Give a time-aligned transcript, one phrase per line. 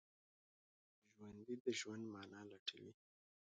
[1.15, 2.91] ژوندي د ژوند معنی لټوي